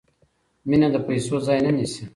[0.69, 2.03] مینه د پیسو ځای نه نیسي.